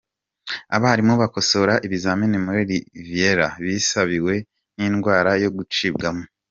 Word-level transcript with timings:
Abarimu 0.75 1.13
bakosora 1.21 1.73
ibizamini 1.85 2.37
muri 2.45 2.61
Riviyera 2.69 3.47
bibasiwe 3.63 4.33
n’indwara 4.77 5.31
yo 5.43 5.49
’gucibwamo’ 5.55 6.23